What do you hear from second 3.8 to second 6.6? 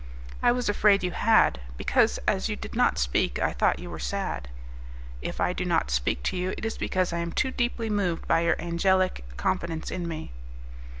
were sad." "If I do not speak to you